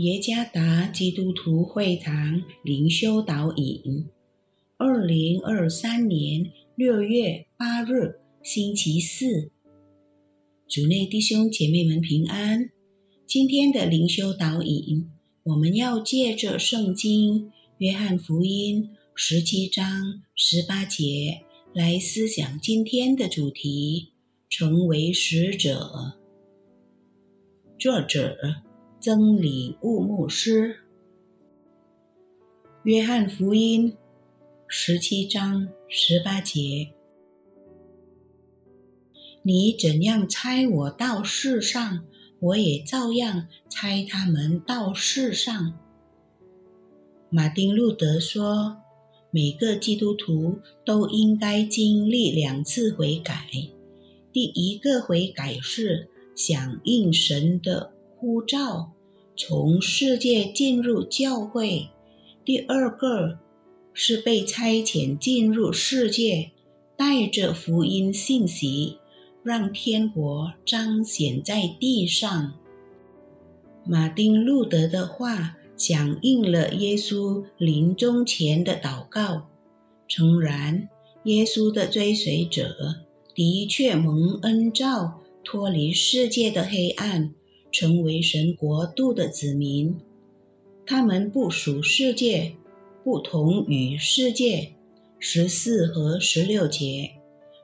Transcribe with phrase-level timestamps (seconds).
[0.00, 4.08] 耶加达基督徒会堂灵修导引，
[4.78, 9.50] 二零二三年六月八日，星期四。
[10.66, 12.70] 主内弟兄姐妹们平安。
[13.26, 15.10] 今天的灵修导引，
[15.42, 21.42] 我们要借着圣经《约翰福音》十七章十八节
[21.74, 24.12] 来思想今天的主题：
[24.48, 26.14] 成为使者。
[27.78, 28.62] 作者。
[29.02, 30.74] 曾理物牧师，
[32.82, 33.92] 《约翰福音》
[34.68, 36.92] 十七章十八节
[39.42, 42.04] ：“你怎样猜我到世上，
[42.40, 45.78] 我也照样猜他们到世上。”
[47.32, 48.76] 马丁·路德说
[49.32, 53.48] ：“每个基督徒都应该经历两次悔改。
[54.30, 58.92] 第一个悔改是响应神的。”呼召
[59.34, 61.88] 从世界进入教会，
[62.44, 63.38] 第二个
[63.94, 66.50] 是被差遣进入世界，
[66.98, 68.98] 带着福音信息，
[69.42, 72.52] 让天国彰显在地上。
[73.86, 79.46] 马丁路德的话响应了耶稣临终前的祷告。
[80.06, 80.90] 诚然，
[81.24, 82.76] 耶稣的追随者
[83.34, 87.32] 的确蒙恩召，脱离世界的黑暗。
[87.70, 89.96] 成为神国度的子民，
[90.86, 92.52] 他们不属世界，
[93.04, 94.72] 不同于世界。
[95.22, 97.10] 十四和十六节。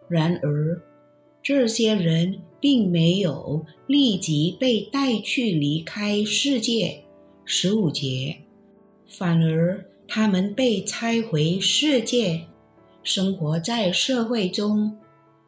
[0.09, 0.83] 然而，
[1.43, 7.03] 这些人并没有立即被带去离开世界。
[7.45, 8.37] 十五节。
[9.09, 12.43] 反而，他们被拆回世界，
[13.03, 14.99] 生活在社会中。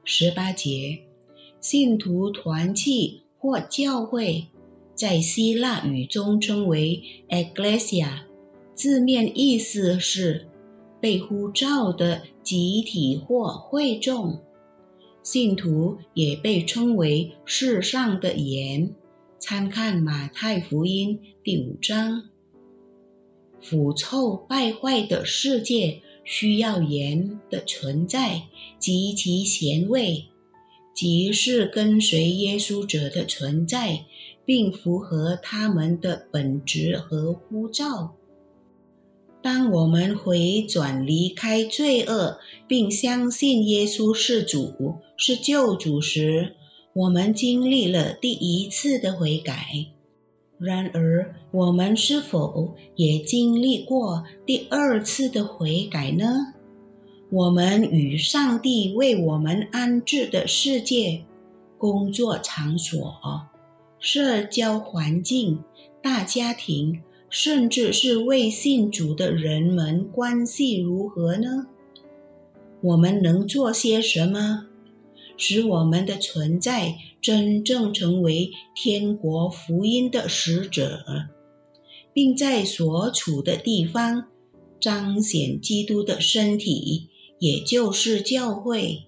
[0.03, 0.99] 十八节。
[1.61, 3.21] 信徒团契。
[3.39, 4.47] 或教会，
[4.95, 8.25] 在希腊语中称为 “ecclesia”，
[8.75, 10.49] 字面意思是
[11.01, 14.41] 被呼召的集体或会众。
[15.23, 18.95] 信徒也被称为世上的盐。
[19.39, 22.25] 参看马太福音第五章。
[23.61, 28.43] 腐臭败坏的世界需要盐的存在
[28.79, 30.25] 及其咸味。
[30.99, 34.05] 即是跟随耶稣者的存在，
[34.45, 38.17] 并符合他们的本质和呼召。
[39.41, 46.57] 当我们回转离开罪恶，并相信耶稣是主、是救主时，
[46.93, 49.69] 我们经历了第一次的悔改。
[50.59, 56.55] 然而，我们是否也经历过第二次的悔改呢？
[57.31, 61.25] 我们与上帝为我们安置的世界、
[61.77, 63.21] 工作场所、
[63.99, 65.63] 社交环境、
[66.03, 71.67] 大家庭，甚至是未信主的人们关系如何呢？
[72.81, 74.67] 我们能做些什么，
[75.37, 81.05] 使我们的存在真正成为天国福音的使者，
[82.15, 84.29] 并在所处的地方
[84.81, 87.08] 彰显基督的身体？
[87.39, 89.05] 也就是教会，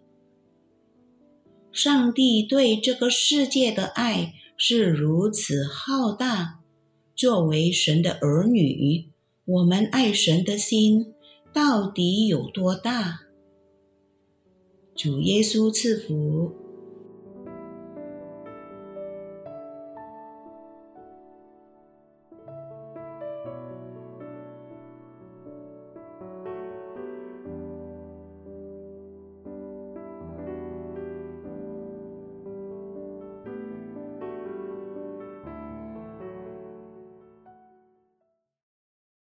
[1.73, 6.61] 上帝对这个世界的爱是如此浩大。
[7.17, 9.11] 作为神的儿女，
[9.45, 11.13] 我们爱神的心
[11.53, 13.21] 到底有多大？
[14.95, 16.53] 主耶稣赐福。